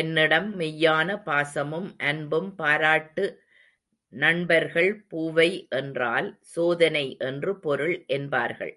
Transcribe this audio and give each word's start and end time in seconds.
என்னிடம் 0.00 0.58
மெய்யான 0.58 1.16
பாசமும் 1.24 1.88
அன்பும் 2.00 2.54
பாராட்டு 2.54 3.24
நண்பர்கள், 4.12 4.92
பூவை 5.08 5.50
என்றால், 5.70 6.28
சோதனை 6.40 7.06
என்று 7.20 7.54
பொருள் 7.58 8.04
என்பார்கள். 8.06 8.74